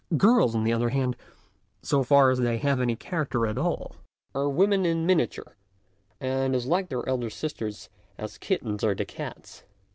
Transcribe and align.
Girls, 0.17 0.55
on 0.55 0.63
the 0.63 0.73
other 0.73 0.89
hand, 0.89 1.15
so 1.83 2.01
far 2.01 2.31
as 2.31 2.39
they 2.39 2.57
have 2.57 2.81
any 2.81 2.95
character 2.95 3.45
at 3.45 3.59
all, 3.59 3.97
are 4.33 4.49
women 4.49 4.83
in 4.83 5.05
miniature, 5.05 5.55
and 6.19 6.55
as 6.55 6.65
like 6.65 6.89
their 6.89 7.07
elder 7.07 7.29
sisters 7.29 7.87
as 8.17 8.39
kittens 8.39 8.83
are 8.83 8.95
to 8.95 9.05
cats. 9.05 9.61